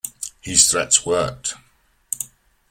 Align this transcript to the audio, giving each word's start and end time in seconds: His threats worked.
His 0.39 0.67
threats 0.71 1.05
worked. 1.05 1.53